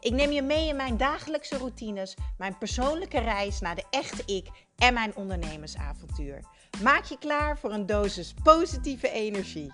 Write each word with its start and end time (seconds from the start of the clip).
Ik 0.00 0.12
neem 0.12 0.30
je 0.30 0.42
mee 0.42 0.68
in 0.68 0.76
mijn 0.76 0.96
dagelijkse 0.96 1.56
routines, 1.56 2.16
mijn 2.38 2.58
persoonlijke 2.58 3.18
reis 3.18 3.60
naar 3.60 3.74
de 3.74 3.84
echte 3.90 4.22
ik 4.34 4.46
en 4.76 4.94
mijn 4.94 5.16
ondernemersavontuur. 5.16 6.40
Maak 6.82 7.04
je 7.04 7.18
klaar 7.18 7.58
voor 7.58 7.72
een 7.72 7.86
dosis 7.86 8.34
positieve 8.42 9.10
energie. 9.10 9.72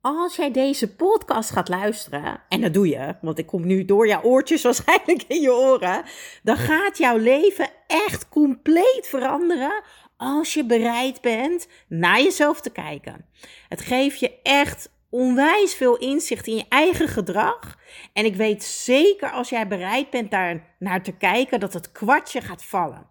Als 0.00 0.36
jij 0.36 0.50
deze 0.50 0.94
podcast 0.94 1.50
gaat 1.50 1.68
luisteren, 1.68 2.40
en 2.48 2.60
dat 2.60 2.74
doe 2.74 2.88
je, 2.88 3.16
want 3.20 3.38
ik 3.38 3.46
kom 3.46 3.66
nu 3.66 3.84
door 3.84 4.06
jouw 4.06 4.22
oortjes 4.22 4.62
waarschijnlijk 4.68 5.22
in 5.22 5.40
je 5.40 5.52
oren, 5.52 6.04
dan 6.42 6.56
gaat 6.56 6.98
jouw 6.98 7.16
leven 7.16 7.70
echt 7.86 8.28
compleet 8.28 9.06
veranderen 9.08 9.82
als 10.16 10.54
je 10.54 10.64
bereid 10.64 11.20
bent 11.20 11.66
naar 11.88 12.22
jezelf 12.22 12.60
te 12.60 12.70
kijken. 12.70 13.26
Het 13.68 13.80
geeft 13.80 14.20
je 14.20 14.40
echt 14.42 14.90
onwijs 15.10 15.74
veel 15.74 15.96
inzicht 15.96 16.46
in 16.46 16.56
je 16.56 16.66
eigen 16.68 17.08
gedrag. 17.08 17.78
En 18.12 18.24
ik 18.24 18.36
weet 18.36 18.64
zeker 18.64 19.30
als 19.30 19.48
jij 19.48 19.68
bereid 19.68 20.10
bent 20.10 20.30
daar 20.30 20.74
naar 20.78 21.02
te 21.02 21.12
kijken, 21.12 21.60
dat 21.60 21.72
het 21.72 21.92
kwartje 21.92 22.40
gaat 22.40 22.64
vallen. 22.64 23.06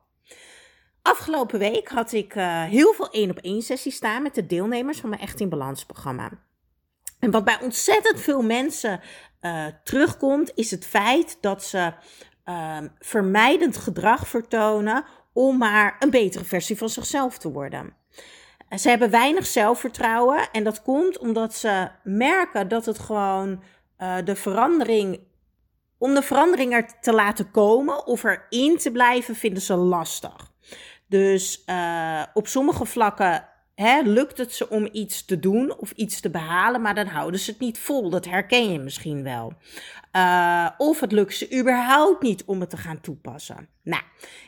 Afgelopen 1.01 1.59
week 1.59 1.87
had 1.87 2.11
ik 2.11 2.35
uh, 2.35 2.63
heel 2.63 2.93
veel 2.93 3.09
één 3.09 3.29
op 3.29 3.37
één 3.37 3.61
sessies 3.61 3.95
staan 3.95 4.21
met 4.21 4.35
de 4.35 4.45
deelnemers 4.45 4.99
van 4.99 5.09
mijn 5.09 5.21
Echt 5.21 5.39
in 5.39 5.49
Balans 5.49 5.85
programma. 5.85 6.31
En 7.19 7.31
wat 7.31 7.43
bij 7.43 7.59
ontzettend 7.61 8.21
veel 8.21 8.41
mensen 8.41 9.01
uh, 9.41 9.65
terugkomt, 9.83 10.51
is 10.55 10.71
het 10.71 10.85
feit 10.85 11.37
dat 11.41 11.63
ze 11.63 11.93
uh, 12.45 12.77
vermijdend 12.99 13.77
gedrag 13.77 14.27
vertonen 14.27 15.05
om 15.33 15.57
maar 15.57 15.95
een 15.99 16.09
betere 16.09 16.43
versie 16.43 16.77
van 16.77 16.89
zichzelf 16.89 17.37
te 17.37 17.51
worden. 17.51 17.95
Ze 18.75 18.89
hebben 18.89 19.09
weinig 19.09 19.45
zelfvertrouwen 19.45 20.51
en 20.51 20.63
dat 20.63 20.81
komt 20.81 21.17
omdat 21.17 21.53
ze 21.53 21.89
merken 22.03 22.67
dat 22.67 22.85
het 22.85 22.99
gewoon 22.99 23.63
uh, 23.99 24.15
de 24.23 24.35
verandering, 24.35 25.19
om 25.97 26.13
de 26.13 26.21
verandering 26.21 26.73
er 26.73 26.99
te 27.01 27.13
laten 27.13 27.51
komen 27.51 28.05
of 28.05 28.23
erin 28.23 28.77
te 28.77 28.91
blijven, 28.91 29.35
vinden 29.35 29.61
ze 29.61 29.75
lastig. 29.75 30.51
Dus 31.07 31.63
uh, 31.65 32.23
op 32.33 32.47
sommige 32.47 32.85
vlakken 32.85 33.47
hè, 33.75 34.01
lukt 34.01 34.37
het 34.37 34.53
ze 34.53 34.69
om 34.69 34.89
iets 34.91 35.25
te 35.25 35.39
doen 35.39 35.77
of 35.77 35.91
iets 35.91 36.19
te 36.19 36.29
behalen, 36.29 36.81
maar 36.81 36.95
dan 36.95 37.07
houden 37.07 37.39
ze 37.39 37.51
het 37.51 37.59
niet 37.59 37.79
vol. 37.79 38.09
Dat 38.09 38.25
herken 38.25 38.71
je 38.71 38.79
misschien 38.79 39.23
wel. 39.23 39.53
Uh, 40.17 40.69
of 40.77 40.99
het 40.99 41.11
lukt 41.11 41.35
ze 41.35 41.59
überhaupt 41.59 42.21
niet 42.21 42.43
om 42.45 42.59
het 42.59 42.69
te 42.69 42.77
gaan 42.77 43.01
toepassen. 43.01 43.69
Nou, 43.83 44.01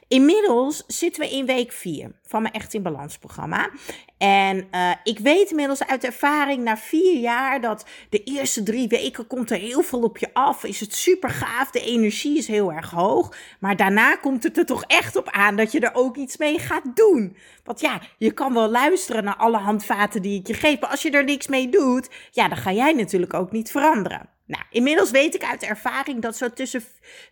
inmiddels 0.08 0.84
zitten 0.88 1.22
we 1.22 1.30
in 1.30 1.46
week 1.46 1.72
4 1.72 2.12
van 2.24 2.42
mijn 2.42 2.54
Echt 2.54 2.74
in 2.74 2.82
Balans 2.82 3.18
programma. 3.18 3.70
En 4.18 4.68
uh, 4.72 4.92
ik 5.04 5.20
weet 5.20 5.50
inmiddels 5.50 5.86
uit 5.86 6.04
ervaring 6.04 6.64
na 6.64 6.78
vier 6.78 7.20
jaar 7.20 7.62
dat 7.62 7.86
de 8.10 8.24
eerste 8.24 8.64
drie 8.64 8.88
weken 8.88 9.28
komt 9.28 9.52
er 9.52 9.58
heel 9.58 9.82
veel 9.82 10.02
op 10.02 10.18
je 10.18 10.34
af. 10.34 10.64
Is 10.64 10.80
het 10.80 10.94
super 10.94 11.30
gaaf, 11.30 11.72
de 11.72 11.82
energie 11.82 12.38
is 12.38 12.48
heel 12.48 12.72
erg 12.72 12.90
hoog. 12.90 13.36
Maar 13.60 13.76
daarna 13.76 14.16
komt 14.16 14.44
het 14.44 14.58
er 14.58 14.66
toch 14.66 14.84
echt 14.84 15.16
op 15.16 15.30
aan 15.30 15.56
dat 15.56 15.72
je 15.72 15.80
er 15.80 15.96
ook 15.96 16.18
iets 16.18 16.38
mee 16.38 16.60
gaat 16.60 16.96
doen. 16.96 17.38
Want 17.64 17.80
ja, 17.80 18.02
je 18.18 18.32
kan 18.32 18.54
wel 18.54 18.70
luisteren 18.70 19.24
naar 19.24 19.38
alle 19.38 19.58
handvaten 19.58 20.22
die 20.22 20.40
ik 20.40 20.48
je 20.48 20.54
geef. 20.54 20.80
Maar 20.80 20.90
als 20.90 21.02
je 21.02 21.12
er 21.12 21.24
niks 21.24 21.48
mee 21.48 21.70
doet, 21.70 22.10
ja, 22.32 22.48
dan 22.48 22.58
ga 22.58 22.72
jij 22.72 22.94
natuurlijk 22.94 23.34
ook 23.34 23.52
niet 23.52 23.72
veranderen. 23.72 24.38
Nou, 24.50 24.64
inmiddels 24.70 25.12
weet 25.12 25.36
ik 25.36 25.44
uit 25.44 25.64
ervaring 25.64 26.22
dat 26.22 26.38
zo 26.38 26.50
tussen 26.50 26.84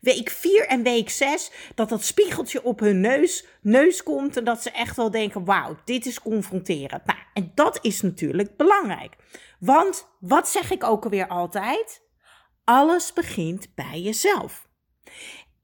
week 0.02 0.30
4 0.30 0.68
en 0.68 0.84
week 0.84 1.10
6 1.10 1.52
dat 1.76 1.90
dat 1.90 2.04
spiegeltje 2.04 2.64
op 2.64 2.80
hun 2.80 3.00
neus, 3.00 3.46
neus 3.62 4.04
komt 4.04 4.38
en 4.38 4.44
dat 4.44 4.62
ze 4.62 4.72
echt 4.72 4.96
wel 4.96 5.12
denken: 5.12 5.46
wauw, 5.46 5.78
dit 5.86 6.06
is 6.06 6.22
confronterend. 6.22 7.06
Nou, 7.06 7.20
en 7.34 7.52
dat 7.56 7.80
is 7.82 8.02
natuurlijk 8.02 8.58
belangrijk. 8.58 9.16
Want 9.60 10.08
wat 10.20 10.50
zeg 10.50 10.72
ik 10.72 10.84
ook 10.84 11.04
alweer 11.04 11.28
altijd? 11.28 12.02
Alles 12.64 13.14
begint 13.14 13.76
bij 13.76 14.02
jezelf. 14.02 14.68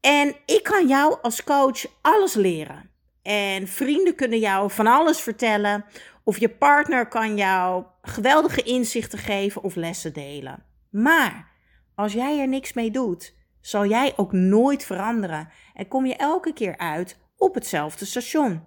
En 0.01 0.35
ik 0.45 0.63
kan 0.63 0.87
jou 0.87 1.17
als 1.21 1.43
coach 1.43 1.85
alles 2.01 2.33
leren. 2.33 2.89
En 3.21 3.67
vrienden 3.67 4.15
kunnen 4.15 4.39
jou 4.39 4.71
van 4.71 4.87
alles 4.87 5.21
vertellen. 5.21 5.85
Of 6.23 6.37
je 6.37 6.49
partner 6.49 7.07
kan 7.07 7.37
jou 7.37 7.83
geweldige 8.01 8.61
inzichten 8.63 9.19
geven 9.19 9.63
of 9.63 9.75
lessen 9.75 10.13
delen. 10.13 10.71
Maar 10.93 11.51
als 11.95 12.13
jij 12.13 12.39
er 12.39 12.47
niks 12.47 12.73
mee 12.73 12.91
doet, 12.91 13.35
zal 13.61 13.85
jij 13.85 14.13
ook 14.15 14.31
nooit 14.31 14.83
veranderen 14.83 15.49
en 15.73 15.87
kom 15.87 16.05
je 16.05 16.15
elke 16.15 16.53
keer 16.53 16.77
uit 16.77 17.17
op 17.37 17.53
hetzelfde 17.53 18.05
station. 18.05 18.63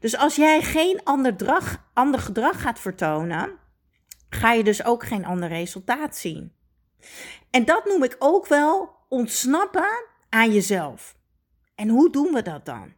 Dus 0.00 0.16
als 0.16 0.36
jij 0.36 0.62
geen 0.62 1.00
ander, 1.04 1.34
ander 1.92 2.20
gedrag 2.20 2.60
gaat 2.60 2.80
vertonen, 2.80 3.58
ga 4.28 4.52
je 4.52 4.64
dus 4.64 4.84
ook 4.84 5.04
geen 5.04 5.24
ander 5.24 5.48
resultaat 5.48 6.16
zien. 6.16 6.52
En 7.50 7.64
dat 7.64 7.84
noem 7.84 8.02
ik 8.02 8.16
ook 8.18 8.46
wel 8.46 8.96
ontsnappen 9.08 10.06
aan 10.28 10.52
jezelf. 10.52 11.16
En 11.74 11.88
hoe 11.88 12.10
doen 12.10 12.32
we 12.32 12.42
dat 12.42 12.66
dan? 12.66 12.92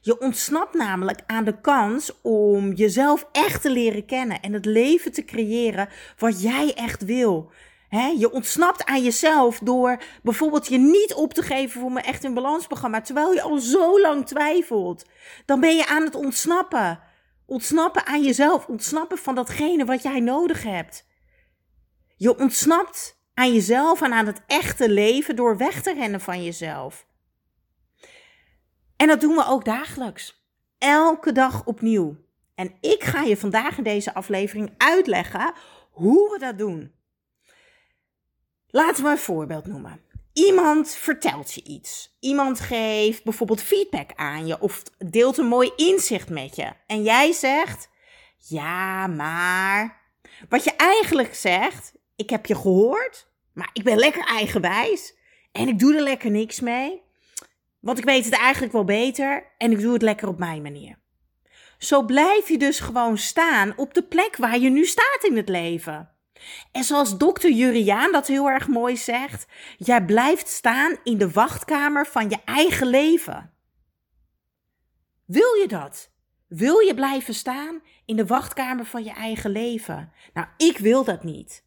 Je 0.00 0.20
ontsnapt 0.20 0.74
namelijk 0.74 1.20
aan 1.26 1.44
de 1.44 1.60
kans 1.60 2.20
om 2.22 2.72
jezelf 2.72 3.28
echt 3.32 3.62
te 3.62 3.70
leren 3.70 4.06
kennen 4.06 4.40
en 4.40 4.52
het 4.52 4.64
leven 4.64 5.12
te 5.12 5.24
creëren 5.24 5.88
wat 6.16 6.42
jij 6.42 6.74
echt 6.74 7.04
wil 7.04 7.52
je 7.90 8.30
ontsnapt 8.30 8.84
aan 8.84 9.02
jezelf 9.02 9.58
door 9.58 10.02
bijvoorbeeld 10.22 10.66
je 10.66 10.78
niet 10.78 11.14
op 11.14 11.34
te 11.34 11.42
geven 11.42 11.80
voor 11.80 11.92
mijn 11.92 12.04
echt 12.04 12.24
in 12.24 12.34
balansprogramma, 12.34 13.00
terwijl 13.00 13.32
je 13.32 13.42
al 13.42 13.58
zo 13.58 14.00
lang 14.00 14.26
twijfelt. 14.26 15.04
Dan 15.44 15.60
ben 15.60 15.76
je 15.76 15.86
aan 15.86 16.04
het 16.04 16.14
ontsnappen. 16.14 17.00
Ontsnappen 17.46 18.06
aan 18.06 18.22
jezelf, 18.22 18.66
ontsnappen 18.66 19.18
van 19.18 19.34
datgene 19.34 19.84
wat 19.84 20.02
jij 20.02 20.20
nodig 20.20 20.62
hebt. 20.62 21.06
Je 22.16 22.38
ontsnapt 22.38 23.18
aan 23.34 23.52
jezelf 23.52 24.02
en 24.02 24.12
aan 24.12 24.26
het 24.26 24.42
echte 24.46 24.90
leven 24.90 25.36
door 25.36 25.56
weg 25.56 25.82
te 25.82 25.94
rennen 25.94 26.20
van 26.20 26.44
jezelf. 26.44 27.06
En 28.96 29.06
dat 29.06 29.20
doen 29.20 29.34
we 29.34 29.44
ook 29.46 29.64
dagelijks. 29.64 30.46
Elke 30.78 31.32
dag 31.32 31.64
opnieuw. 31.64 32.16
En 32.54 32.76
ik 32.80 33.04
ga 33.04 33.22
je 33.22 33.36
vandaag 33.36 33.78
in 33.78 33.84
deze 33.84 34.14
aflevering 34.14 34.74
uitleggen 34.76 35.52
hoe 35.90 36.30
we 36.32 36.38
dat 36.38 36.58
doen. 36.58 36.97
Laten 38.70 39.04
we 39.04 39.10
een 39.10 39.18
voorbeeld 39.18 39.66
noemen. 39.66 40.00
Iemand 40.32 40.90
vertelt 40.90 41.54
je 41.54 41.62
iets. 41.64 42.16
Iemand 42.20 42.60
geeft 42.60 43.24
bijvoorbeeld 43.24 43.62
feedback 43.62 44.10
aan 44.14 44.46
je 44.46 44.60
of 44.60 44.82
deelt 44.98 45.38
een 45.38 45.46
mooi 45.46 45.72
inzicht 45.76 46.28
met 46.28 46.56
je. 46.56 46.72
En 46.86 47.02
jij 47.02 47.32
zegt: 47.32 47.88
Ja, 48.36 49.06
maar. 49.06 50.00
Wat 50.48 50.64
je 50.64 50.72
eigenlijk 50.76 51.34
zegt: 51.34 51.92
Ik 52.16 52.30
heb 52.30 52.46
je 52.46 52.54
gehoord, 52.54 53.26
maar 53.52 53.70
ik 53.72 53.82
ben 53.82 53.96
lekker 53.96 54.24
eigenwijs 54.24 55.14
en 55.52 55.68
ik 55.68 55.78
doe 55.78 55.94
er 55.94 56.02
lekker 56.02 56.30
niks 56.30 56.60
mee. 56.60 57.02
Want 57.80 57.98
ik 57.98 58.04
weet 58.04 58.24
het 58.24 58.34
eigenlijk 58.34 58.72
wel 58.72 58.84
beter 58.84 59.52
en 59.58 59.70
ik 59.70 59.80
doe 59.80 59.92
het 59.92 60.02
lekker 60.02 60.28
op 60.28 60.38
mijn 60.38 60.62
manier. 60.62 60.98
Zo 61.78 62.02
blijf 62.02 62.48
je 62.48 62.58
dus 62.58 62.80
gewoon 62.80 63.18
staan 63.18 63.72
op 63.76 63.94
de 63.94 64.02
plek 64.02 64.36
waar 64.36 64.58
je 64.58 64.70
nu 64.70 64.84
staat 64.84 65.24
in 65.24 65.36
het 65.36 65.48
leven. 65.48 66.10
En 66.72 66.84
zoals 66.84 67.18
dokter 67.18 67.50
Juriaan 67.50 68.12
dat 68.12 68.26
heel 68.26 68.48
erg 68.48 68.68
mooi 68.68 68.96
zegt, 68.96 69.46
jij 69.76 70.04
blijft 70.04 70.48
staan 70.48 70.96
in 71.04 71.18
de 71.18 71.30
wachtkamer 71.30 72.06
van 72.06 72.30
je 72.30 72.38
eigen 72.44 72.86
leven. 72.86 73.52
Wil 75.24 75.54
je 75.54 75.68
dat? 75.68 76.10
Wil 76.48 76.78
je 76.78 76.94
blijven 76.94 77.34
staan 77.34 77.80
in 78.04 78.16
de 78.16 78.26
wachtkamer 78.26 78.84
van 78.84 79.04
je 79.04 79.12
eigen 79.12 79.50
leven? 79.50 80.12
Nou, 80.32 80.46
ik 80.56 80.78
wil 80.78 81.04
dat 81.04 81.24
niet. 81.24 81.64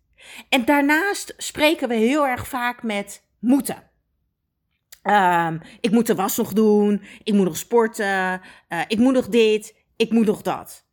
En 0.50 0.66
daarnaast 0.66 1.34
spreken 1.38 1.88
we 1.88 1.95
heel 1.95 2.28
erg 2.28 2.48
vaak 2.48 2.84
met 2.84 3.24
moeten. 3.40 3.90
Um, 5.04 5.62
ik 5.80 5.92
moet 5.92 6.07
de 6.07 6.16
was 6.16 6.38
nog 6.38 6.54
doen, 6.54 7.01
ik 7.24 7.34
moet 7.34 7.45
nog 7.45 7.57
sporten, 7.57 8.42
uh, 8.69 8.81
ik 8.88 8.98
moet 8.98 9.13
nog 9.13 9.28
dit, 9.28 9.75
ik 9.95 10.12
moet 10.12 10.25
nog 10.25 10.42
dat. 10.42 10.86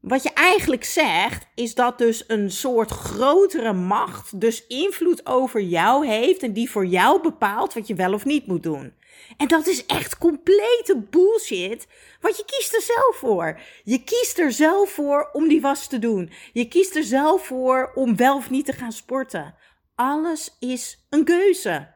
Wat 0.00 0.22
je 0.22 0.32
eigenlijk 0.32 0.84
zegt, 0.84 1.46
is 1.54 1.74
dat 1.74 1.98
dus 1.98 2.24
een 2.26 2.50
soort 2.50 2.90
grotere 2.90 3.72
macht 3.72 4.40
dus 4.40 4.66
invloed 4.66 5.26
over 5.26 5.60
jou 5.60 6.06
heeft 6.06 6.42
en 6.42 6.52
die 6.52 6.70
voor 6.70 6.86
jou 6.86 7.22
bepaalt 7.22 7.74
wat 7.74 7.86
je 7.86 7.94
wel 7.94 8.12
of 8.12 8.24
niet 8.24 8.46
moet 8.46 8.62
doen. 8.62 8.92
En 9.36 9.48
dat 9.48 9.66
is 9.66 9.86
echt 9.86 10.18
complete 10.18 11.06
bullshit, 11.10 11.86
want 12.20 12.36
je 12.36 12.44
kiest 12.44 12.74
er 12.74 12.82
zelf 12.82 13.16
voor. 13.16 13.60
Je 13.84 14.04
kiest 14.04 14.38
er 14.38 14.52
zelf 14.52 14.90
voor 14.90 15.30
om 15.32 15.48
die 15.48 15.60
was 15.60 15.86
te 15.86 15.98
doen. 15.98 16.30
Je 16.52 16.68
kiest 16.68 16.96
er 16.96 17.04
zelf 17.04 17.46
voor 17.46 17.92
om 17.94 18.16
wel 18.16 18.36
of 18.36 18.50
niet 18.50 18.64
te 18.64 18.72
gaan 18.72 18.92
sporten. 18.92 19.54
Alles 19.94 20.56
is 20.60 21.06
een 21.10 21.24
keuze. 21.24 21.94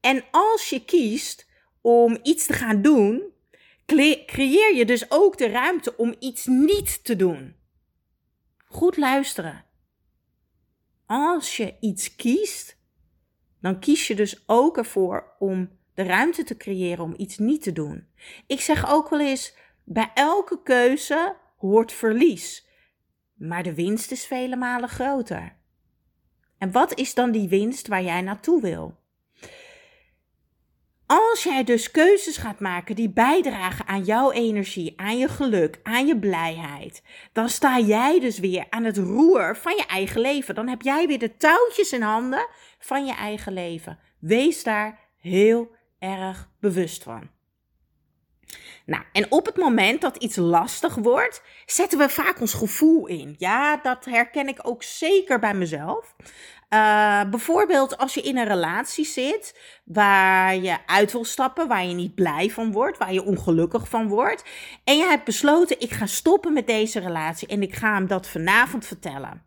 En 0.00 0.24
als 0.30 0.70
je 0.70 0.84
kiest 0.84 1.46
om 1.80 2.18
iets 2.22 2.46
te 2.46 2.52
gaan 2.52 2.82
doen, 2.82 3.31
creëer 4.26 4.74
je 4.74 4.84
dus 4.84 5.10
ook 5.10 5.38
de 5.38 5.48
ruimte 5.48 5.96
om 5.96 6.14
iets 6.18 6.46
niet 6.46 7.04
te 7.04 7.16
doen. 7.16 7.56
Goed 8.64 8.96
luisteren. 8.96 9.64
Als 11.06 11.56
je 11.56 11.76
iets 11.80 12.16
kiest, 12.16 12.76
dan 13.60 13.80
kies 13.80 14.06
je 14.06 14.14
dus 14.14 14.42
ook 14.46 14.76
ervoor 14.76 15.36
om 15.38 15.70
de 15.94 16.02
ruimte 16.02 16.44
te 16.44 16.56
creëren 16.56 17.04
om 17.04 17.14
iets 17.16 17.38
niet 17.38 17.62
te 17.62 17.72
doen. 17.72 18.06
Ik 18.46 18.60
zeg 18.60 18.90
ook 18.90 19.08
wel 19.08 19.20
eens: 19.20 19.56
bij 19.84 20.10
elke 20.14 20.62
keuze 20.62 21.36
hoort 21.56 21.92
verlies, 21.92 22.68
maar 23.34 23.62
de 23.62 23.74
winst 23.74 24.10
is 24.10 24.26
vele 24.26 24.56
malen 24.56 24.88
groter. 24.88 25.56
En 26.58 26.72
wat 26.72 26.98
is 26.98 27.14
dan 27.14 27.30
die 27.30 27.48
winst 27.48 27.86
waar 27.86 28.02
jij 28.02 28.20
naartoe 28.20 28.60
wil? 28.60 29.01
Als 31.12 31.42
jij 31.42 31.64
dus 31.64 31.90
keuzes 31.90 32.36
gaat 32.36 32.60
maken 32.60 32.96
die 32.96 33.10
bijdragen 33.10 33.86
aan 33.86 34.04
jouw 34.04 34.30
energie, 34.30 34.92
aan 34.96 35.18
je 35.18 35.28
geluk, 35.28 35.80
aan 35.82 36.06
je 36.06 36.18
blijheid, 36.18 37.02
dan 37.32 37.48
sta 37.48 37.78
jij 37.78 38.20
dus 38.20 38.38
weer 38.38 38.66
aan 38.70 38.84
het 38.84 38.96
roer 38.96 39.56
van 39.56 39.72
je 39.76 39.86
eigen 39.86 40.20
leven. 40.20 40.54
Dan 40.54 40.68
heb 40.68 40.82
jij 40.82 41.06
weer 41.06 41.18
de 41.18 41.36
touwtjes 41.36 41.92
in 41.92 42.02
handen 42.02 42.46
van 42.78 43.06
je 43.06 43.14
eigen 43.14 43.52
leven. 43.52 43.98
Wees 44.18 44.62
daar 44.62 44.98
heel 45.16 45.70
erg 45.98 46.50
bewust 46.60 47.02
van. 47.02 47.30
Nou, 48.86 49.02
en 49.12 49.30
op 49.30 49.46
het 49.46 49.56
moment 49.56 50.00
dat 50.00 50.16
iets 50.16 50.36
lastig 50.36 50.94
wordt, 50.94 51.42
zetten 51.66 51.98
we 51.98 52.08
vaak 52.08 52.40
ons 52.40 52.54
gevoel 52.54 53.06
in. 53.06 53.34
Ja, 53.38 53.76
dat 53.76 54.04
herken 54.04 54.48
ik 54.48 54.58
ook 54.62 54.82
zeker 54.82 55.38
bij 55.38 55.54
mezelf. 55.54 56.14
Uh, 56.74 57.24
bijvoorbeeld 57.30 57.98
als 57.98 58.14
je 58.14 58.20
in 58.20 58.36
een 58.36 58.46
relatie 58.46 59.04
zit 59.04 59.60
waar 59.84 60.56
je 60.56 60.76
uit 60.86 61.12
wil 61.12 61.24
stappen, 61.24 61.68
waar 61.68 61.84
je 61.84 61.94
niet 61.94 62.14
blij 62.14 62.50
van 62.50 62.72
wordt, 62.72 62.98
waar 62.98 63.12
je 63.12 63.24
ongelukkig 63.24 63.88
van 63.88 64.08
wordt. 64.08 64.44
En 64.84 64.96
je 64.96 65.04
hebt 65.04 65.24
besloten, 65.24 65.80
ik 65.80 65.90
ga 65.90 66.06
stoppen 66.06 66.52
met 66.52 66.66
deze 66.66 67.00
relatie 67.00 67.48
en 67.48 67.62
ik 67.62 67.74
ga 67.74 67.94
hem 67.94 68.06
dat 68.06 68.28
vanavond 68.28 68.86
vertellen. 68.86 69.46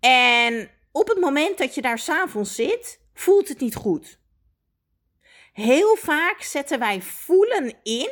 En 0.00 0.70
op 0.92 1.08
het 1.08 1.20
moment 1.20 1.58
dat 1.58 1.74
je 1.74 1.82
daar 1.82 1.98
s'avonds 1.98 2.54
zit, 2.54 3.00
voelt 3.14 3.48
het 3.48 3.60
niet 3.60 3.74
goed. 3.74 4.20
Heel 5.52 5.96
vaak 5.96 6.42
zetten 6.42 6.78
wij 6.78 7.02
voelen 7.02 7.74
in 7.82 8.10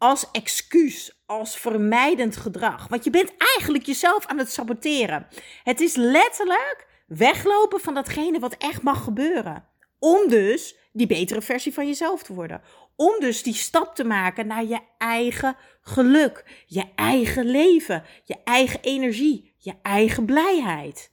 als 0.00 0.30
excuus, 0.32 1.22
als 1.26 1.56
vermijdend 1.56 2.36
gedrag. 2.36 2.88
Want 2.88 3.04
je 3.04 3.10
bent 3.10 3.32
eigenlijk 3.36 3.86
jezelf 3.86 4.26
aan 4.26 4.38
het 4.38 4.52
saboteren. 4.52 5.26
Het 5.64 5.80
is 5.80 5.94
letterlijk 5.94 6.86
weglopen 7.06 7.80
van 7.80 7.94
datgene 7.94 8.38
wat 8.38 8.54
echt 8.58 8.82
mag 8.82 9.04
gebeuren. 9.04 9.64
Om 9.98 10.28
dus 10.28 10.76
die 10.92 11.06
betere 11.06 11.42
versie 11.42 11.74
van 11.74 11.86
jezelf 11.86 12.22
te 12.22 12.34
worden. 12.34 12.62
Om 12.96 13.14
dus 13.18 13.42
die 13.42 13.54
stap 13.54 13.94
te 13.94 14.04
maken 14.04 14.46
naar 14.46 14.64
je 14.64 14.80
eigen 14.98 15.56
geluk, 15.80 16.64
je 16.66 16.84
eigen 16.94 17.44
leven, 17.44 18.04
je 18.24 18.36
eigen 18.44 18.80
energie, 18.80 19.54
je 19.56 19.74
eigen 19.82 20.24
blijheid. 20.24 21.12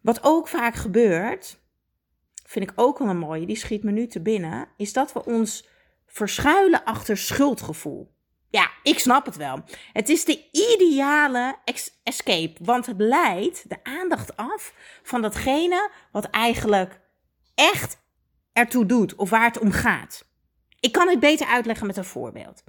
Wat 0.00 0.22
ook 0.22 0.48
vaak 0.48 0.74
gebeurt, 0.74 1.58
vind 2.46 2.70
ik 2.70 2.80
ook 2.80 2.98
wel 2.98 3.08
een 3.08 3.18
mooie, 3.18 3.46
die 3.46 3.56
schiet 3.56 3.82
me 3.82 3.90
nu 3.90 4.06
te 4.06 4.20
binnen, 4.20 4.68
is 4.76 4.92
dat 4.92 5.12
we 5.12 5.24
ons 5.24 5.72
verschuilen 6.14 6.84
achter 6.84 7.16
schuldgevoel. 7.16 8.12
Ja, 8.50 8.70
ik 8.82 8.98
snap 8.98 9.26
het 9.26 9.36
wel. 9.36 9.64
Het 9.92 10.08
is 10.08 10.24
de 10.24 10.48
ideale 10.50 11.56
escape, 12.02 12.64
want 12.64 12.86
het 12.86 12.98
leidt 12.98 13.68
de 13.68 13.76
aandacht 13.82 14.36
af 14.36 14.74
van 15.02 15.22
datgene 15.22 15.90
wat 16.12 16.24
eigenlijk 16.24 17.00
echt 17.54 17.98
ertoe 18.52 18.86
doet 18.86 19.14
of 19.14 19.30
waar 19.30 19.44
het 19.44 19.58
om 19.58 19.70
gaat. 19.70 20.24
Ik 20.80 20.92
kan 20.92 21.08
het 21.08 21.20
beter 21.20 21.46
uitleggen 21.46 21.86
met 21.86 21.96
een 21.96 22.04
voorbeeld. 22.04 22.64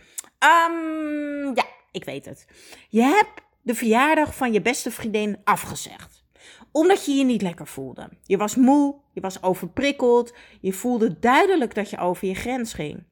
Um, 0.69 1.55
ja, 1.55 1.65
ik 1.91 2.03
weet 2.03 2.25
het. 2.25 2.45
Je 2.89 3.01
hebt 3.01 3.41
de 3.61 3.75
verjaardag 3.75 4.35
van 4.35 4.53
je 4.53 4.61
beste 4.61 4.91
vriendin 4.91 5.41
afgezegd 5.43 6.23
omdat 6.71 7.05
je 7.05 7.11
je 7.11 7.23
niet 7.23 7.41
lekker 7.41 7.67
voelde. 7.67 8.09
Je 8.23 8.37
was 8.37 8.55
moe, 8.55 8.95
je 9.13 9.21
was 9.21 9.43
overprikkeld, 9.43 10.33
je 10.61 10.73
voelde 10.73 11.19
duidelijk 11.19 11.75
dat 11.75 11.89
je 11.89 11.97
over 11.97 12.27
je 12.27 12.35
grens 12.35 12.73
ging. 12.73 13.03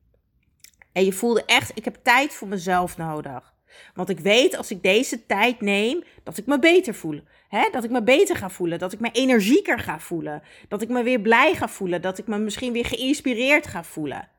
En 0.94 1.06
je 1.06 1.13
voelde 1.13 1.45
echt, 1.45 1.72
ik 1.75 1.86
heb 1.86 1.98
tijd 2.04 2.34
voor 2.34 2.48
mezelf 2.48 2.98
nodig. 2.98 3.54
Want 3.94 4.10
ik 4.10 4.19
weet 4.19 4.57
als 4.57 4.72
ik 4.72 4.84
deze 4.84 5.25
tijd 5.25 5.62
neem, 5.62 6.04
dat 6.24 6.38
ik 6.38 6.45
me 6.45 6.60
beter 6.60 6.94
voel. 6.94 7.22
Hè? 7.48 7.69
Dat 7.72 7.84
ik 7.84 7.90
me 7.90 8.04
beter 8.04 8.36
ga 8.36 8.50
voelen, 8.50 8.80
dat 8.80 8.94
ik 8.94 9.00
me 9.00 9.10
energieker 9.12 9.80
ga 9.80 10.00
voelen. 10.00 10.44
Dat 10.68 10.81
ik 10.81 10.90
me 10.90 11.04
weer 11.04 11.22
blij 11.22 11.56
ga 11.56 11.68
voelen, 11.68 12.01
dat 12.01 12.18
ik 12.18 12.28
me 12.28 12.38
misschien 12.38 12.74
weer 12.74 12.86
geïnspireerd 12.86 13.68
ga 13.68 13.84
voelen. 13.84 14.30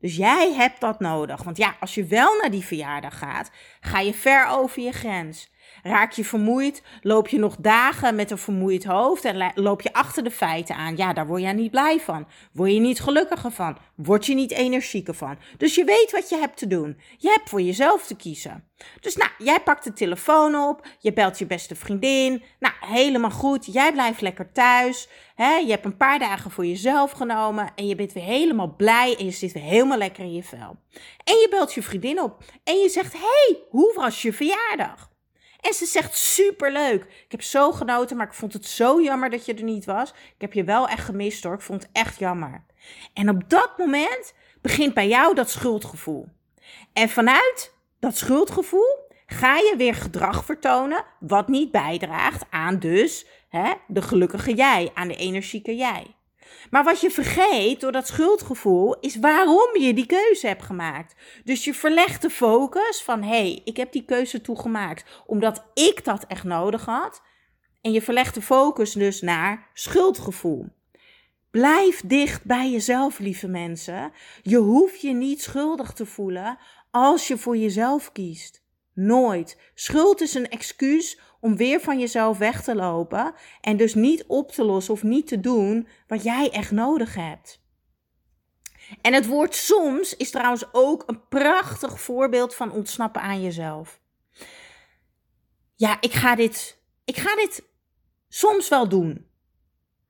Dus 0.00 0.16
jij 0.16 0.52
hebt 0.52 0.80
dat 0.80 1.00
nodig. 1.00 1.42
Want 1.42 1.56
ja, 1.56 1.76
als 1.80 1.94
je 1.94 2.04
wel 2.04 2.38
naar 2.40 2.50
die 2.50 2.64
verjaardag 2.64 3.18
gaat, 3.18 3.50
ga 3.80 4.00
je 4.00 4.14
ver 4.14 4.46
over 4.46 4.82
je 4.82 4.92
grens. 4.92 5.52
Raak 5.86 6.12
je 6.12 6.24
vermoeid, 6.24 6.82
loop 7.02 7.28
je 7.28 7.38
nog 7.38 7.56
dagen 7.56 8.14
met 8.14 8.30
een 8.30 8.38
vermoeid 8.38 8.84
hoofd 8.84 9.24
en 9.24 9.52
loop 9.54 9.80
je 9.80 9.92
achter 9.92 10.24
de 10.24 10.30
feiten 10.30 10.76
aan. 10.76 10.96
Ja, 10.96 11.12
daar 11.12 11.26
word 11.26 11.42
je 11.42 11.48
niet 11.48 11.70
blij 11.70 12.00
van. 12.00 12.26
Word 12.52 12.72
je 12.72 12.80
niet 12.80 13.00
gelukkiger 13.00 13.50
van. 13.50 13.76
Word 13.94 14.26
je 14.26 14.34
niet 14.34 14.50
energieker 14.50 15.14
van. 15.14 15.38
Dus 15.56 15.74
je 15.74 15.84
weet 15.84 16.10
wat 16.12 16.28
je 16.28 16.36
hebt 16.36 16.56
te 16.56 16.66
doen. 16.66 17.00
Je 17.18 17.28
hebt 17.28 17.48
voor 17.48 17.60
jezelf 17.60 18.06
te 18.06 18.16
kiezen. 18.16 18.68
Dus 19.00 19.16
nou, 19.16 19.30
jij 19.38 19.60
pakt 19.60 19.84
de 19.84 19.92
telefoon 19.92 20.54
op, 20.54 20.86
je 20.98 21.12
belt 21.12 21.38
je 21.38 21.46
beste 21.46 21.74
vriendin. 21.74 22.42
Nou, 22.58 22.74
helemaal 22.80 23.30
goed. 23.30 23.72
Jij 23.72 23.92
blijft 23.92 24.20
lekker 24.20 24.52
thuis. 24.52 25.08
Hè? 25.34 25.54
Je 25.54 25.70
hebt 25.70 25.84
een 25.84 25.96
paar 25.96 26.18
dagen 26.18 26.50
voor 26.50 26.66
jezelf 26.66 27.10
genomen 27.10 27.72
en 27.74 27.86
je 27.86 27.94
bent 27.94 28.12
weer 28.12 28.24
helemaal 28.24 28.74
blij 28.76 29.16
en 29.18 29.24
je 29.24 29.30
zit 29.30 29.52
weer 29.52 29.62
helemaal 29.62 29.98
lekker 29.98 30.24
in 30.24 30.34
je 30.34 30.42
vel. 30.42 30.76
En 31.24 31.34
je 31.34 31.46
belt 31.50 31.74
je 31.74 31.82
vriendin 31.82 32.20
op 32.20 32.42
en 32.64 32.76
je 32.76 32.88
zegt: 32.88 33.12
Hey, 33.12 33.58
hoe 33.68 33.92
was 33.94 34.22
je 34.22 34.32
verjaardag? 34.32 35.12
En 35.64 35.74
ze 35.74 35.86
zegt 35.86 36.16
superleuk. 36.16 37.02
Ik 37.02 37.30
heb 37.30 37.42
zo 37.42 37.72
genoten, 37.72 38.16
maar 38.16 38.26
ik 38.26 38.32
vond 38.32 38.52
het 38.52 38.66
zo 38.66 39.02
jammer 39.02 39.30
dat 39.30 39.46
je 39.46 39.54
er 39.54 39.62
niet 39.62 39.84
was. 39.84 40.10
Ik 40.10 40.34
heb 40.40 40.52
je 40.52 40.64
wel 40.64 40.88
echt 40.88 41.04
gemist 41.04 41.44
hoor. 41.44 41.54
Ik 41.54 41.60
vond 41.60 41.82
het 41.82 41.90
echt 41.92 42.18
jammer. 42.18 42.64
En 43.14 43.28
op 43.28 43.50
dat 43.50 43.78
moment 43.78 44.34
begint 44.62 44.94
bij 44.94 45.08
jou 45.08 45.34
dat 45.34 45.50
schuldgevoel. 45.50 46.28
En 46.92 47.08
vanuit 47.08 47.74
dat 47.98 48.16
schuldgevoel 48.16 49.08
ga 49.26 49.56
je 49.56 49.74
weer 49.76 49.94
gedrag 49.94 50.44
vertonen 50.44 51.04
wat 51.20 51.48
niet 51.48 51.70
bijdraagt 51.70 52.44
aan 52.50 52.78
dus 52.78 53.26
hè, 53.48 53.72
de 53.86 54.02
gelukkige 54.02 54.54
jij, 54.54 54.90
aan 54.94 55.08
de 55.08 55.16
energieke 55.16 55.76
jij. 55.76 56.14
Maar 56.70 56.84
wat 56.84 57.00
je 57.00 57.10
vergeet 57.10 57.80
door 57.80 57.92
dat 57.92 58.06
schuldgevoel 58.06 58.96
is 59.00 59.16
waarom 59.16 59.76
je 59.78 59.94
die 59.94 60.06
keuze 60.06 60.46
hebt 60.46 60.62
gemaakt. 60.62 61.14
Dus 61.44 61.64
je 61.64 61.74
verlegt 61.74 62.22
de 62.22 62.30
focus 62.30 63.02
van 63.02 63.22
hé, 63.22 63.28
hey, 63.28 63.60
ik 63.64 63.76
heb 63.76 63.92
die 63.92 64.04
keuze 64.04 64.40
toegemaakt 64.40 65.04
omdat 65.26 65.64
ik 65.74 66.04
dat 66.04 66.24
echt 66.28 66.44
nodig 66.44 66.84
had. 66.84 67.22
En 67.80 67.92
je 67.92 68.02
verlegt 68.02 68.34
de 68.34 68.42
focus 68.42 68.92
dus 68.92 69.20
naar 69.20 69.70
schuldgevoel. 69.74 70.68
Blijf 71.50 72.02
dicht 72.06 72.44
bij 72.44 72.70
jezelf, 72.70 73.18
lieve 73.18 73.48
mensen. 73.48 74.12
Je 74.42 74.56
hoeft 74.56 75.00
je 75.00 75.12
niet 75.12 75.42
schuldig 75.42 75.92
te 75.92 76.06
voelen 76.06 76.58
als 76.90 77.28
je 77.28 77.38
voor 77.38 77.56
jezelf 77.56 78.12
kiest. 78.12 78.63
Nooit. 78.94 79.58
Schuld 79.74 80.20
is 80.20 80.34
een 80.34 80.48
excuus 80.48 81.18
om 81.40 81.56
weer 81.56 81.80
van 81.80 81.98
jezelf 81.98 82.38
weg 82.38 82.62
te 82.62 82.74
lopen 82.74 83.34
en 83.60 83.76
dus 83.76 83.94
niet 83.94 84.24
op 84.26 84.52
te 84.52 84.64
lossen 84.64 84.94
of 84.94 85.02
niet 85.02 85.26
te 85.26 85.40
doen 85.40 85.88
wat 86.06 86.22
jij 86.22 86.50
echt 86.50 86.70
nodig 86.70 87.14
hebt. 87.14 87.62
En 89.00 89.12
het 89.12 89.26
woord 89.26 89.54
soms 89.54 90.16
is 90.16 90.30
trouwens 90.30 90.64
ook 90.72 91.02
een 91.06 91.28
prachtig 91.28 92.00
voorbeeld 92.00 92.54
van 92.54 92.72
ontsnappen 92.72 93.22
aan 93.22 93.42
jezelf. 93.42 94.00
Ja, 95.76 95.96
ik 96.00 96.12
ga 96.12 96.34
dit, 96.34 96.78
ik 97.04 97.16
ga 97.16 97.36
dit 97.36 97.64
soms 98.28 98.68
wel 98.68 98.88
doen. 98.88 99.26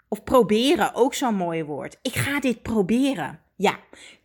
Of 0.08 0.24
proberen, 0.24 0.94
ook 0.94 1.14
zo'n 1.14 1.34
mooi 1.34 1.64
woord. 1.64 1.98
Ik 2.02 2.14
ga 2.14 2.40
dit 2.40 2.62
proberen. 2.62 3.42
Ja, 3.56 3.78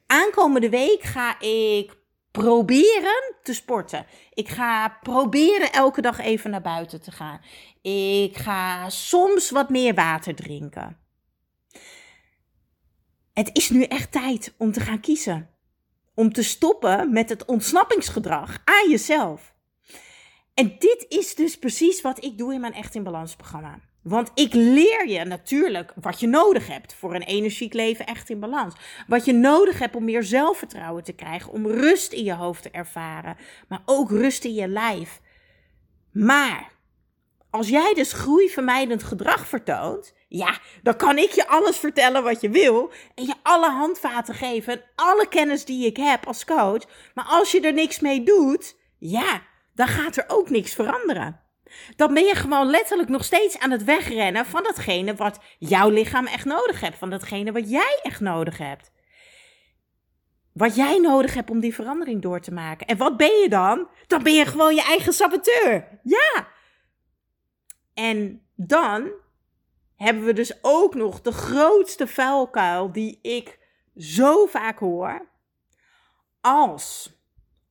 aankomende 0.06 0.70
week 0.70 1.02
ga 1.02 1.40
ik 1.40 1.98
proberen 2.32 3.36
te 3.44 3.54
sporten. 3.54 4.06
Ik 4.34 4.48
ga 4.48 4.90
proberen 4.90 5.72
elke 5.72 6.02
dag 6.02 6.20
even 6.20 6.50
naar 6.50 6.62
buiten 6.62 7.02
te 7.02 7.12
gaan. 7.12 7.42
Ik 7.82 8.38
ga 8.38 8.90
soms 8.90 9.50
wat 9.50 9.70
meer 9.70 9.94
water 9.94 10.36
drinken. 10.36 10.98
Het 13.34 13.50
is 13.54 13.70
nu 13.70 13.84
echt 13.84 14.12
tijd 14.12 14.54
om 14.58 14.72
te 14.72 14.80
gaan 14.80 15.00
kiezen. 15.00 15.50
Om 16.14 16.34
te 16.34 16.44
stoppen 16.44 17.14
met 17.14 17.30
het 17.30 17.46
ontsnappingsgedrag 17.46 18.62
aan 18.64 18.90
jezelf. 18.90 19.54
En 20.54 20.76
dit 20.80 21.06
is 21.10 21.36
dus 21.36 21.58
precies 21.58 22.02
wat 22.02 22.24
ik 22.24 22.38
doe 22.38 22.54
in 22.54 22.62
mijn 22.62 22.74
Echt 22.74 22.96
in 22.96 23.04
Balans 23.04 23.36
programma. 23.36 23.80
Want 24.02 24.32
ik 24.34 24.54
leer 24.54 25.08
je 25.08 25.24
natuurlijk 25.24 25.94
wat 26.02 26.20
je 26.20 26.28
nodig 26.28 26.68
hebt 26.68 26.94
voor 26.94 27.16
een 27.16 27.24
energiek 27.24 27.74
leven 27.74 28.06
echt 28.06 28.30
in 28.30 28.40
balans. 28.40 28.76
Wat 29.08 29.26
je 29.26 29.34
nodig 29.34 29.80
hebt 29.80 29.96
om 29.96 30.04
meer 30.04 30.24
zelfvertrouwen 30.24 31.04
te 31.04 31.14
krijgen, 31.14 31.52
om 31.52 31.68
rust 31.68 32.14
in 32.14 32.24
je 32.24 32.34
hoofd 32.34 32.64
te 32.64 32.70
ervaren, 32.72 33.38
maar 33.68 33.82
ook 33.86 34.10
rust 34.10 34.44
in 34.44 34.54
je 34.54 34.68
lijf. 34.68 35.20
Maar 36.12 36.72
als 37.50 37.70
jij 37.70 37.94
dus 37.94 38.14
groeivermijdend 38.14 39.04
gedrag 39.04 39.48
vertoont, 39.48 40.14
Ja, 40.32 40.60
dan 40.84 40.96
kan 40.96 41.18
ik 41.18 41.32
je 41.32 41.48
alles 41.48 41.78
vertellen 41.78 42.24
wat 42.24 42.42
je 42.42 42.50
wil 42.50 42.92
en 43.16 43.26
je 43.26 43.34
alle 43.44 43.70
handvaten 43.70 44.34
geven 44.36 44.74
en 44.74 44.84
alle 44.96 45.28
kennis 45.28 45.66
die 45.66 45.86
ik 45.86 45.98
heb 45.98 46.28
als 46.28 46.46
coach. 46.46 46.84
Maar 47.14 47.26
als 47.26 47.52
je 47.52 47.62
er 47.62 47.74
niks 47.74 48.00
mee 48.00 48.24
doet, 48.24 48.76
ja, 48.98 49.42
dan 49.74 49.88
gaat 49.88 50.18
er 50.18 50.26
ook 50.28 50.50
niks 50.50 50.74
veranderen. 50.74 51.49
Dan 51.96 52.14
ben 52.14 52.24
je 52.24 52.36
gewoon 52.36 52.70
letterlijk 52.70 53.10
nog 53.10 53.24
steeds 53.24 53.60
aan 53.60 53.72
het 53.72 53.84
wegrennen 53.84 54.46
van 54.46 54.64
datgene 54.64 55.16
wat 55.16 55.40
jouw 55.58 55.90
lichaam 55.90 56.28
echt 56.28 56.46
nodig 56.46 56.82
hebt, 56.82 56.98
van 56.98 57.10
datgene 57.10 57.52
wat 57.52 57.70
jij 57.70 58.00
echt 58.02 58.20
nodig 58.20 58.58
hebt. 58.58 58.92
Wat 60.54 60.76
jij 60.76 61.00
nodig 61.00 61.34
hebt 61.34 61.50
om 61.50 61.60
die 61.60 61.76
verandering 61.76 62.22
door 62.22 62.40
te 62.40 62.52
maken. 62.52 62.88
En 62.88 62.98
wat 62.98 63.18
ben 63.18 63.40
je 63.42 63.50
dan? 63.50 63.88
Dan 64.08 64.24
ben 64.24 64.34
je 64.34 64.46
gewoon 64.46 64.76
je 64.76 64.84
eigen 64.84 65.14
saboteur. 65.14 66.00
Ja. 66.04 66.48
En 67.94 68.48
dan 68.56 69.12
hebben 69.96 70.24
we 70.24 70.34
dus 70.34 70.60
ook 70.62 70.96
nog 70.96 71.22
de 71.22 71.32
grootste 71.32 72.08
vuilkuil 72.08 72.92
die 72.92 73.20
ik 73.22 73.60
zo 73.96 74.46
vaak 74.46 74.80
hoor. 74.80 75.28
Als, 76.42 77.14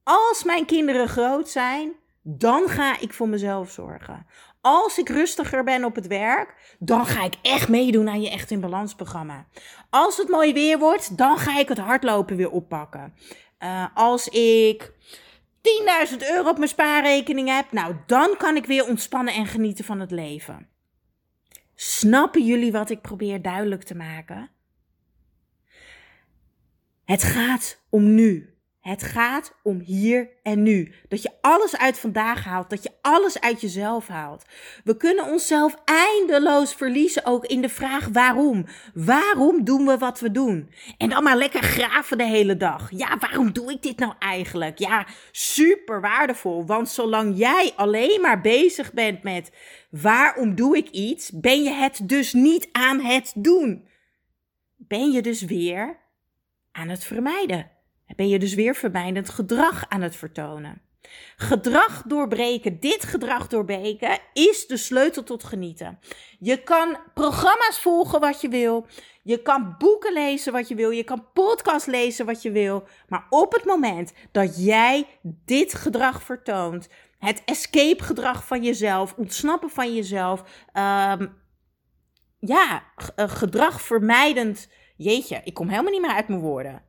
als 0.03 0.45
mijn 0.45 0.67
kinderen 0.67 1.09
groot 1.09 1.49
zijn, 1.49 1.93
dan 2.37 2.69
ga 2.69 3.01
ik 3.01 3.13
voor 3.13 3.29
mezelf 3.29 3.71
zorgen. 3.71 4.27
Als 4.61 4.99
ik 4.99 5.09
rustiger 5.09 5.65
ben 5.65 5.85
op 5.85 5.95
het 5.95 6.07
werk, 6.07 6.77
dan 6.79 7.07
ga 7.07 7.25
ik 7.25 7.35
echt 7.43 7.69
meedoen 7.69 8.09
aan 8.09 8.21
je 8.21 8.31
Echt 8.31 8.51
in 8.51 8.61
Balans 8.61 8.95
programma. 8.95 9.47
Als 9.91 10.17
het 10.17 10.29
mooi 10.29 10.53
weer 10.53 10.79
wordt, 10.79 11.17
dan 11.17 11.39
ga 11.39 11.59
ik 11.59 11.69
het 11.69 11.79
hardlopen 11.79 12.37
weer 12.37 12.51
oppakken. 12.51 13.15
Uh, 13.59 13.87
als 13.95 14.29
ik 14.29 14.93
10.000 16.11 16.17
euro 16.19 16.49
op 16.49 16.57
mijn 16.57 16.69
spaarrekening 16.69 17.49
heb, 17.49 17.73
nou 17.73 17.97
dan 18.07 18.37
kan 18.37 18.57
ik 18.57 18.67
weer 18.67 18.89
ontspannen 18.89 19.35
en 19.35 19.47
genieten 19.47 19.85
van 19.85 20.01
het 20.01 20.11
leven. 20.11 20.69
Snappen 21.75 22.45
jullie 22.45 22.73
wat 22.73 22.91
ik 22.91 23.01
probeer 23.01 23.43
duidelijk 23.43 23.83
te 23.83 23.95
maken? 23.95 24.51
Het 27.05 27.23
gaat 27.23 27.83
om 27.91 28.15
nu. 28.15 28.58
Het 28.89 29.03
gaat 29.03 29.55
om 29.63 29.81
hier 29.81 30.31
en 30.43 30.63
nu. 30.63 30.93
Dat 31.09 31.23
je 31.23 31.31
alles 31.41 31.77
uit 31.77 31.99
vandaag 31.99 32.45
haalt. 32.45 32.71
Dat 32.71 32.83
je 32.83 32.91
alles 33.03 33.41
uit 33.41 33.61
jezelf 33.61 34.07
haalt. 34.07 34.45
We 34.85 34.97
kunnen 34.97 35.25
onszelf 35.25 35.77
eindeloos 35.85 36.75
verliezen 36.75 37.25
ook 37.25 37.47
in 37.47 37.61
de 37.61 37.69
vraag 37.69 38.09
waarom. 38.13 38.67
Waarom 38.95 39.65
doen 39.65 39.87
we 39.87 39.99
wat 39.99 40.21
we 40.21 40.31
doen? 40.31 40.71
En 40.99 41.09
dan 41.09 41.23
maar 41.23 41.37
lekker 41.37 41.63
graven 41.63 42.19
de 42.19 42.25
hele 42.25 42.57
dag. 42.57 42.91
Ja, 42.91 43.19
waarom 43.19 43.53
doe 43.53 43.73
ik 43.73 43.83
dit 43.83 43.99
nou 43.99 44.13
eigenlijk? 44.19 44.79
Ja, 44.79 45.07
super 45.31 46.01
waardevol. 46.01 46.67
Want 46.67 46.89
zolang 46.89 47.39
jij 47.39 47.73
alleen 47.77 48.21
maar 48.21 48.41
bezig 48.41 48.93
bent 48.93 49.23
met 49.23 49.51
waarom 49.91 50.55
doe 50.55 50.77
ik 50.77 50.89
iets, 50.89 51.31
ben 51.31 51.63
je 51.63 51.73
het 51.73 52.01
dus 52.03 52.33
niet 52.33 52.69
aan 52.73 53.01
het 53.01 53.33
doen. 53.37 53.89
Ben 54.77 55.11
je 55.11 55.23
dus 55.23 55.43
weer 55.43 55.99
aan 56.73 56.89
het 56.89 57.05
vermijden 57.05 57.77
ben 58.17 58.29
je 58.29 58.39
dus 58.39 58.55
weer 58.55 58.75
vermijdend 58.75 59.31
gedrag 59.31 59.85
aan 59.89 60.03
het 60.03 60.17
vertonen. 60.17 60.81
Gedrag 61.37 62.03
doorbreken, 62.03 62.81
dit 62.81 63.05
gedrag 63.05 63.49
doorbreken, 63.49 64.19
is 64.33 64.67
de 64.67 64.77
sleutel 64.77 65.23
tot 65.23 65.45
genieten. 65.45 65.99
Je 66.39 66.63
kan 66.63 66.97
programma's 67.15 67.81
volgen 67.81 68.21
wat 68.21 68.41
je 68.41 68.49
wil. 68.49 68.87
Je 69.23 69.43
kan 69.43 69.75
boeken 69.79 70.13
lezen 70.13 70.53
wat 70.53 70.69
je 70.69 70.75
wil. 70.75 70.91
Je 70.91 71.05
kan 71.05 71.27
podcast 71.33 71.87
lezen 71.87 72.27
wat 72.27 72.43
je 72.43 72.51
wil. 72.51 72.87
Maar 73.09 73.27
op 73.31 73.53
het 73.53 73.65
moment 73.65 74.13
dat 74.33 74.65
jij 74.65 75.07
dit 75.45 75.75
gedrag 75.75 76.23
vertoont, 76.23 76.89
het 77.19 77.43
escape 77.45 78.03
gedrag 78.03 78.47
van 78.47 78.63
jezelf, 78.63 79.15
ontsnappen 79.17 79.71
van 79.71 79.95
jezelf, 79.95 80.41
um, 80.73 81.37
ja, 82.39 82.85
eh, 83.17 83.29
gedrag 83.29 83.83
vermijdend. 83.83 84.69
Jeetje, 84.97 85.41
ik 85.45 85.55
kom 85.55 85.69
helemaal 85.69 85.93
niet 85.93 86.01
meer 86.01 86.15
uit 86.15 86.29
mijn 86.29 86.41
woorden. 86.41 86.83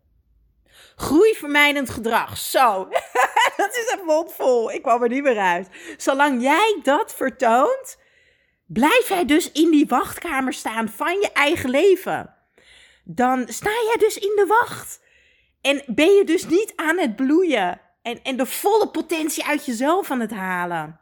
Groeivermijdend 0.96 1.90
gedrag. 1.90 2.38
Zo, 2.38 2.88
dat 3.58 3.76
is 3.76 3.96
een 3.98 4.06
mond 4.06 4.34
vol. 4.34 4.72
Ik 4.72 4.82
kwam 4.82 5.04
er 5.04 5.10
niet 5.10 5.24
meer 5.24 5.40
uit. 5.40 5.68
Zolang 5.98 6.42
jij 6.42 6.80
dat 6.84 7.14
vertoont, 7.14 7.98
blijf 8.66 9.10
jij 9.10 9.26
dus 9.26 9.52
in 9.52 9.72
die 9.72 9.88
wachtkamer 9.88 10.54
staan 10.54 10.90
van 10.90 11.20
je 11.20 11.32
eigen 11.34 11.70
leven. 11.70 12.36
Dan 13.04 13.48
sta 13.48 13.70
jij 13.70 13.96
dus 14.00 14.18
in 14.18 14.34
de 14.36 14.46
wacht. 14.48 15.02
En 15.62 15.84
ben 15.88 16.12
je 16.12 16.24
dus 16.24 16.46
niet 16.46 16.74
aan 16.76 16.98
het 16.98 17.16
bloeien. 17.16 17.82
En, 18.02 18.24
en 18.24 18.38
de 18.38 18.46
volle 18.46 18.90
potentie 18.90 19.46
uit 19.46 19.66
jezelf 19.66 20.12
aan 20.12 20.20
het 20.20 20.32
halen 20.32 21.00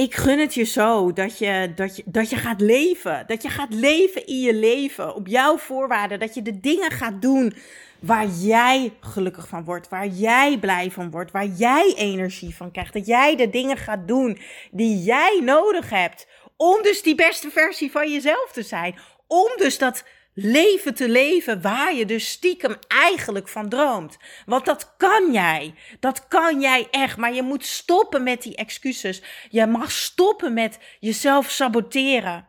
ik 0.00 0.14
gun 0.14 0.38
het 0.38 0.54
je 0.54 0.64
zo 0.64 1.12
dat 1.12 1.38
je, 1.38 1.72
dat, 1.74 1.96
je, 1.96 2.02
dat 2.06 2.30
je 2.30 2.36
gaat 2.36 2.60
leven. 2.60 3.24
Dat 3.26 3.42
je 3.42 3.48
gaat 3.48 3.74
leven 3.74 4.26
in 4.26 4.40
je 4.40 4.54
leven. 4.54 5.14
Op 5.14 5.26
jouw 5.26 5.58
voorwaarden. 5.58 6.18
Dat 6.18 6.34
je 6.34 6.42
de 6.42 6.60
dingen 6.60 6.90
gaat 6.90 7.22
doen 7.22 7.54
waar 7.98 8.26
jij 8.26 8.92
gelukkig 9.00 9.48
van 9.48 9.64
wordt. 9.64 9.88
Waar 9.88 10.06
jij 10.06 10.58
blij 10.58 10.90
van 10.90 11.10
wordt. 11.10 11.30
Waar 11.30 11.46
jij 11.46 11.94
energie 11.96 12.54
van 12.54 12.70
krijgt. 12.70 12.92
Dat 12.92 13.06
jij 13.06 13.36
de 13.36 13.50
dingen 13.50 13.76
gaat 13.76 14.08
doen 14.08 14.38
die 14.70 15.02
jij 15.02 15.40
nodig 15.44 15.90
hebt. 15.90 16.26
Om 16.56 16.82
dus 16.82 17.02
die 17.02 17.14
beste 17.14 17.50
versie 17.50 17.90
van 17.90 18.12
jezelf 18.12 18.50
te 18.52 18.62
zijn. 18.62 18.98
Om 19.26 19.52
dus 19.56 19.78
dat 19.78 20.04
leven 20.34 20.94
te 20.94 21.08
leven 21.08 21.62
waar 21.62 21.94
je 21.94 22.06
dus 22.06 22.30
stiekem 22.30 22.76
eigenlijk 22.88 23.48
van 23.48 23.68
droomt. 23.68 24.18
Want 24.46 24.64
dat 24.64 24.94
kan 24.96 25.32
jij. 25.32 25.74
Dat 26.00 26.28
kan 26.28 26.60
jij 26.60 26.88
echt. 26.90 27.16
Maar 27.16 27.34
je 27.34 27.42
moet 27.42 27.66
stoppen 27.66 28.22
met 28.22 28.42
die 28.42 28.56
excuses. 28.56 29.22
Je 29.48 29.66
mag 29.66 29.90
stoppen 29.90 30.52
met 30.52 30.78
jezelf 31.00 31.50
saboteren. 31.50 32.48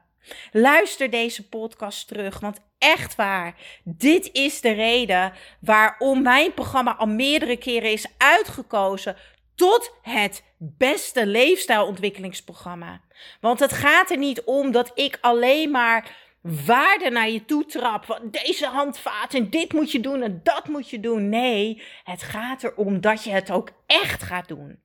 Luister 0.51 1.09
deze 1.09 1.47
podcast 1.49 2.07
terug, 2.07 2.39
want 2.39 2.59
echt 2.77 3.15
waar, 3.15 3.55
dit 3.83 4.29
is 4.31 4.61
de 4.61 4.71
reden 4.71 5.33
waarom 5.59 6.21
mijn 6.21 6.53
programma 6.53 6.95
al 6.95 7.07
meerdere 7.07 7.57
keren 7.57 7.91
is 7.91 8.05
uitgekozen 8.17 9.15
tot 9.55 9.93
het 10.01 10.43
beste 10.57 11.25
leefstijlontwikkelingsprogramma. 11.25 13.01
Want 13.41 13.59
het 13.59 13.73
gaat 13.73 14.09
er 14.09 14.17
niet 14.17 14.41
om 14.43 14.71
dat 14.71 14.91
ik 14.93 15.17
alleen 15.21 15.71
maar 15.71 16.30
waarde 16.41 17.09
naar 17.09 17.29
je 17.29 17.45
toe 17.45 17.65
trap. 17.65 18.19
Deze 18.23 18.67
handvaat 18.67 19.33
en 19.33 19.49
dit 19.49 19.73
moet 19.73 19.91
je 19.91 19.99
doen 19.99 20.21
en 20.21 20.39
dat 20.43 20.67
moet 20.67 20.89
je 20.89 20.99
doen. 20.99 21.29
Nee, 21.29 21.83
het 22.03 22.23
gaat 22.23 22.63
erom 22.63 23.01
dat 23.01 23.23
je 23.23 23.31
het 23.31 23.51
ook 23.51 23.69
echt 23.85 24.23
gaat 24.23 24.47
doen. 24.47 24.79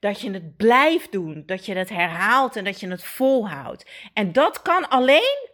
Dat 0.00 0.20
je 0.20 0.30
het 0.30 0.56
blijft 0.56 1.12
doen, 1.12 1.42
dat 1.46 1.66
je 1.66 1.74
het 1.74 1.88
herhaalt 1.88 2.56
en 2.56 2.64
dat 2.64 2.80
je 2.80 2.88
het 2.88 3.04
volhoudt. 3.04 3.90
En 4.12 4.32
dat 4.32 4.62
kan 4.62 4.88
alleen 4.88 5.48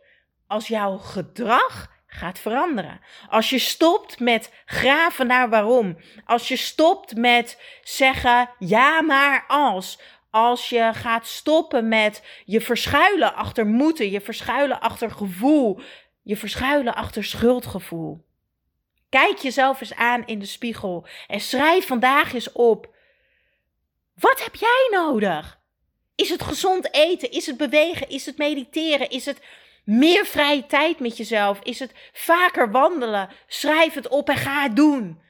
als 0.46 0.68
jouw 0.68 0.96
gedrag 0.96 1.92
gaat 2.06 2.38
veranderen. 2.38 3.00
Als 3.28 3.50
je 3.50 3.58
stopt 3.58 4.20
met 4.20 4.52
graven 4.64 5.26
naar 5.26 5.48
waarom. 5.48 5.96
Als 6.24 6.48
je 6.48 6.56
stopt 6.56 7.16
met 7.16 7.62
zeggen 7.82 8.50
ja 8.58 9.00
maar 9.00 9.44
als. 9.48 9.98
Als 10.34 10.68
je 10.68 10.90
gaat 10.94 11.26
stoppen 11.26 11.88
met 11.88 12.22
je 12.44 12.60
verschuilen 12.60 13.34
achter 13.34 13.66
moeten, 13.66 14.10
je 14.10 14.20
verschuilen 14.20 14.80
achter 14.80 15.10
gevoel, 15.10 15.80
je 16.22 16.36
verschuilen 16.36 16.94
achter 16.94 17.24
schuldgevoel. 17.24 18.24
Kijk 19.08 19.38
jezelf 19.38 19.80
eens 19.80 19.94
aan 19.94 20.26
in 20.26 20.38
de 20.38 20.46
spiegel 20.46 21.06
en 21.26 21.40
schrijf 21.40 21.86
vandaag 21.86 22.32
eens 22.32 22.52
op. 22.52 22.94
Wat 24.14 24.44
heb 24.44 24.54
jij 24.54 24.88
nodig? 24.90 25.60
Is 26.14 26.28
het 26.28 26.42
gezond 26.42 26.94
eten? 26.94 27.30
Is 27.30 27.46
het 27.46 27.56
bewegen? 27.56 28.08
Is 28.08 28.26
het 28.26 28.38
mediteren? 28.38 29.10
Is 29.10 29.24
het 29.24 29.40
meer 29.84 30.26
vrije 30.26 30.66
tijd 30.66 31.00
met 31.00 31.16
jezelf? 31.16 31.60
Is 31.62 31.78
het 31.78 31.92
vaker 32.12 32.70
wandelen? 32.70 33.28
Schrijf 33.46 33.94
het 33.94 34.08
op 34.08 34.28
en 34.28 34.36
ga 34.36 34.62
het 34.62 34.76
doen. 34.76 35.20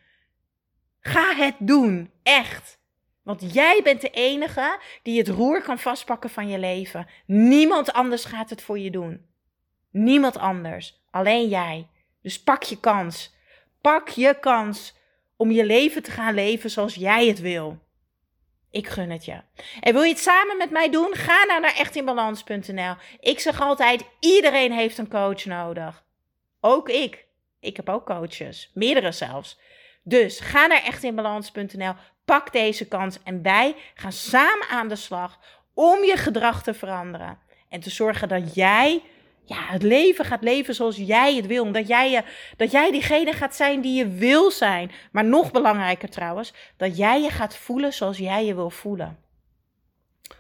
Ga 1.01 1.35
het 1.35 1.55
doen, 1.59 2.11
echt. 2.23 2.83
Want 3.25 3.53
jij 3.53 3.81
bent 3.83 4.01
de 4.01 4.11
enige 4.11 4.79
die 5.03 5.19
het 5.19 5.29
roer 5.29 5.63
kan 5.63 5.79
vastpakken 5.79 6.31
van 6.31 6.49
je 6.49 6.59
leven. 6.59 7.07
Niemand 7.27 7.93
anders 7.93 8.25
gaat 8.25 8.51
het 8.51 8.63
voor 8.63 8.79
je 8.79 8.91
doen. 8.91 9.27
Niemand 9.91 10.37
anders. 10.37 11.03
Alleen 11.11 11.49
jij. 11.49 11.89
Dus 12.23 12.43
pak 12.43 12.63
je 12.63 12.81
kans. 12.81 13.35
Pak 13.81 14.09
je 14.09 14.39
kans 14.41 14.97
om 15.37 15.51
je 15.51 15.65
leven 15.67 16.03
te 16.03 16.11
gaan 16.11 16.35
leven 16.35 16.71
zoals 16.71 16.95
jij 16.95 17.27
het 17.27 17.41
wil. 17.41 17.79
Ik 18.71 18.89
gun 18.89 19.11
het 19.11 19.25
je. 19.25 19.41
En 19.81 19.93
wil 19.93 20.03
je 20.03 20.13
het 20.13 20.19
samen 20.19 20.57
met 20.57 20.71
mij 20.71 20.91
doen? 20.91 21.15
Ga 21.15 21.45
nou 21.45 21.61
naar 21.61 21.75
echtinbalans.nl. 21.75 22.95
Ik 23.21 23.41
zeg 23.41 23.61
altijd: 23.61 24.05
iedereen 24.21 24.73
heeft 24.73 24.99
een 24.99 25.09
coach 25.09 25.45
nodig. 25.45 26.05
Ook 26.61 26.89
ik. 26.89 27.27
Ik 27.61 27.77
heb 27.77 27.89
ook 27.89 28.07
coaches, 28.07 28.71
meerdere 28.75 29.13
zelfs. 29.13 29.59
Dus 30.05 30.41
ga 30.41 30.67
naar 30.67 30.83
echtinbalans.nl. 30.83 31.93
Pak 32.25 32.53
deze 32.53 32.89
kans 32.89 33.19
en 33.23 33.43
wij 33.43 33.75
gaan 33.95 34.13
samen 34.13 34.69
aan 34.69 34.89
de 34.89 34.97
slag 34.97 35.39
om 35.75 36.05
je 36.05 36.17
gedrag 36.17 36.63
te 36.63 36.75
veranderen. 36.75 37.39
En 37.69 37.81
te 37.81 37.91
zorgen 37.91 38.29
dat 38.29 38.55
jij 38.55 39.03
ja, 39.45 39.67
het 39.67 39.83
leven 39.83 40.25
gaat 40.25 40.43
leven 40.43 40.75
zoals 40.75 40.97
jij 40.97 41.35
het 41.35 41.47
wil. 41.47 41.73
Dat 41.73 41.89
jij, 41.89 42.11
je, 42.11 42.23
dat 42.57 42.71
jij 42.71 42.91
diegene 42.91 43.33
gaat 43.33 43.55
zijn 43.55 43.81
die 43.81 43.95
je 43.95 44.09
wil 44.09 44.51
zijn. 44.51 44.91
Maar 45.13 45.25
nog 45.25 45.51
belangrijker 45.51 46.11
trouwens, 46.11 46.53
dat 46.77 46.97
jij 46.97 47.23
je 47.23 47.31
gaat 47.31 47.57
voelen 47.57 47.93
zoals 47.93 48.19
jij 48.19 48.45
je 48.45 48.55
wil 48.55 48.71
voelen. 48.71 49.19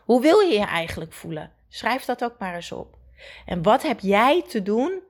Hoe 0.00 0.21
wil 0.21 0.38
je 0.38 0.59
je 0.59 0.64
eigenlijk 0.64 1.12
voelen? 1.12 1.52
Schrijf 1.68 2.04
dat 2.04 2.25
ook 2.25 2.38
maar 2.38 2.54
eens 2.54 2.73
op. 2.73 2.99
En 3.47 3.62
wat 3.62 3.83
heb 3.83 4.00
jij 4.00 4.42
te 4.42 4.62
doen 4.62 5.00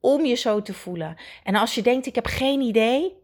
om 0.00 0.24
je 0.24 0.34
zo 0.34 0.62
te 0.62 0.74
voelen? 0.74 1.16
En 1.44 1.54
als 1.54 1.74
je 1.74 1.82
denkt, 1.82 2.06
ik 2.06 2.14
heb 2.14 2.26
geen 2.26 2.60
idee, 2.60 3.19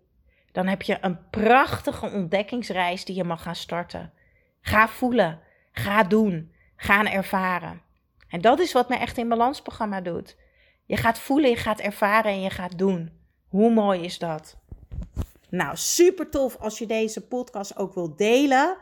dan 0.56 0.66
heb 0.66 0.82
je 0.82 0.98
een 1.00 1.30
prachtige 1.30 2.10
ontdekkingsreis 2.10 3.04
die 3.04 3.16
je 3.16 3.24
mag 3.24 3.42
gaan 3.42 3.56
starten. 3.56 4.12
Ga 4.60 4.88
voelen, 4.88 5.40
ga 5.72 6.02
doen, 6.02 6.52
gaan 6.76 7.06
ervaren. 7.06 7.82
En 8.28 8.40
dat 8.40 8.58
is 8.58 8.72
wat 8.72 8.88
mijn 8.88 9.00
Echt 9.00 9.18
in 9.18 9.28
Balans 9.28 9.62
programma 9.62 10.00
doet. 10.00 10.36
Je 10.86 10.96
gaat 10.96 11.18
voelen, 11.18 11.50
je 11.50 11.56
gaat 11.56 11.80
ervaren 11.80 12.30
en 12.30 12.40
je 12.40 12.50
gaat 12.50 12.78
doen. 12.78 13.10
Hoe 13.48 13.70
mooi 13.70 14.00
is 14.00 14.18
dat? 14.18 14.56
Nou, 15.48 15.76
super 15.76 16.30
tof 16.30 16.56
als 16.56 16.78
je 16.78 16.86
deze 16.86 17.26
podcast 17.26 17.76
ook 17.76 17.94
wilt 17.94 18.18
delen. 18.18 18.76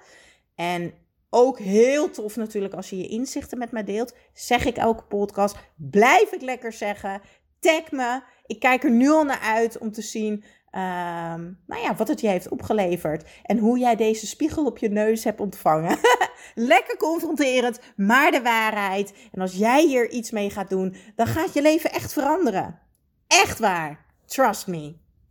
En 0.55 0.95
ook 1.31 1.59
heel 1.59 2.11
tof 2.11 2.37
natuurlijk 2.37 2.75
als 2.75 2.91
je 2.91 2.97
je 2.97 3.09
inzichten 3.09 3.59
met 3.59 3.71
mij 3.71 3.85
deelt. 3.85 4.17
Zeg 4.33 4.65
ik 4.65 4.77
elke 4.77 5.05
podcast. 5.05 5.57
Blijf 5.77 6.33
ik 6.33 6.41
lekker 6.41 6.73
zeggen. 6.73 7.21
Tag 7.59 7.91
me. 7.91 8.23
Ik 8.47 8.61
kijk 8.61 8.85
er 8.85 8.91
nu 8.91 9.11
al 9.11 9.25
naar 9.25 9.41
uit 9.41 9.79
om 9.79 9.93
te 9.93 10.03
zien 10.03 10.45
Ehm, 10.75 11.43
nou 11.67 11.83
ja, 11.83 11.95
wat 11.97 12.09
het 12.09 12.21
je 12.21 12.29
heeft 12.29 12.49
opgeleverd. 12.49 13.31
En 13.43 13.59
hoe 13.59 13.79
jij 13.79 13.97
deze 13.97 14.27
spiegel 14.27 14.67
op 14.67 14.79
je 14.79 14.89
neus 14.89 15.25
hebt 15.25 15.41
ontvangen. 15.41 15.99
Lekker 16.55 16.97
confronterend, 16.97 17.81
maar 17.97 18.31
de 18.31 18.43
waarheid. 18.43 19.15
En 19.33 19.41
als 19.41 19.55
jij 19.55 19.87
hier 19.87 20.11
iets 20.11 20.31
mee 20.31 20.51
gaat 20.51 20.71
doen, 20.71 20.97
dan 21.17 21.27
gaat 21.27 21.55
je 21.55 21.63
leven 21.63 21.93
echt 21.93 22.13
veranderen. 22.13 22.79
Echt 23.27 23.59
waar. 23.59 24.05
Trust 24.27 24.67
me. 24.67 25.04